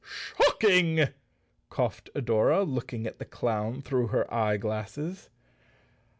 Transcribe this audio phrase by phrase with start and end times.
[0.41, 1.09] "Shocking!"
[1.69, 5.29] coughed Adora, looking at the clown through her eye glasses.